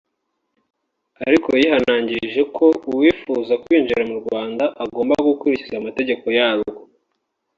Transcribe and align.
ariko 1.27 1.49
yihanangiriza 1.61 2.41
ko 2.57 2.65
uwifuza 2.91 3.53
kwinjira 3.63 4.01
mu 4.09 4.15
Rwanda 4.21 4.63
agomba 4.83 5.13
gukurikiza 5.27 5.75
amategeko 5.77 6.25
yarwo 6.37 6.71